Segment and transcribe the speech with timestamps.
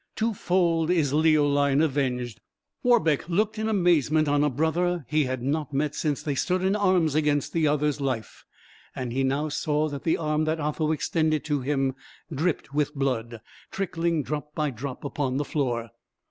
[0.15, 2.41] Twofold is Leoline avenged."
[2.81, 6.75] Warbeck looked in amazement on a brother he had not met since they stood in
[6.75, 8.43] arms each against the other's life,
[8.95, 11.93] and he now saw that the arm that Otho extended to him
[12.33, 15.91] dripped with blood, trickling drop by drop upon the floor.